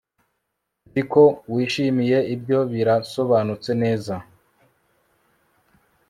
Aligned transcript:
nzi 0.87 1.01
ko 1.11 1.23
wishimiye 1.53 2.17
ibyo 2.35 2.59
birasobanutse 2.73 3.71
neza 3.83 4.15